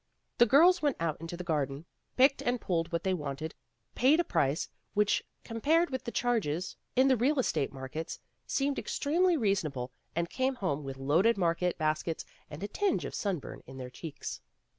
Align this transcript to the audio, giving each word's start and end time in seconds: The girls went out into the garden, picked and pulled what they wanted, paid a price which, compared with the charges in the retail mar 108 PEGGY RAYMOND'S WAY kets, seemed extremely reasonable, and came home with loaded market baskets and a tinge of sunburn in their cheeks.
The 0.39 0.47
girls 0.47 0.81
went 0.81 0.97
out 0.99 1.21
into 1.21 1.37
the 1.37 1.43
garden, 1.43 1.85
picked 2.17 2.41
and 2.41 2.59
pulled 2.59 2.91
what 2.91 3.03
they 3.03 3.13
wanted, 3.13 3.53
paid 3.93 4.19
a 4.19 4.23
price 4.23 4.67
which, 4.95 5.23
compared 5.43 5.91
with 5.91 6.05
the 6.05 6.11
charges 6.11 6.75
in 6.95 7.07
the 7.07 7.15
retail 7.15 7.35
mar 7.35 7.37
108 7.37 7.53
PEGGY 7.53 7.75
RAYMOND'S 7.75 7.95
WAY 7.95 8.01
kets, 8.01 8.19
seemed 8.51 8.79
extremely 8.79 9.37
reasonable, 9.37 9.91
and 10.15 10.27
came 10.27 10.55
home 10.55 10.83
with 10.83 10.97
loaded 10.97 11.37
market 11.37 11.77
baskets 11.77 12.25
and 12.49 12.63
a 12.63 12.67
tinge 12.67 13.05
of 13.05 13.13
sunburn 13.13 13.61
in 13.67 13.77
their 13.77 13.91
cheeks. 13.91 14.41